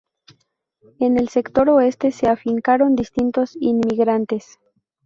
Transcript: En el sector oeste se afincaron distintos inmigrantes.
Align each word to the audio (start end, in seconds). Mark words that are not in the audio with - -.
En 0.97 1.19
el 1.19 1.29
sector 1.29 1.69
oeste 1.69 2.09
se 2.11 2.27
afincaron 2.27 2.95
distintos 2.95 3.55
inmigrantes. 3.61 4.57